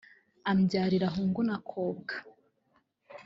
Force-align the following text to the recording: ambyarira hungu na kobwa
ambyarira 0.51 1.07
hungu 1.13 1.41
na 1.47 1.57
kobwa 1.69 2.13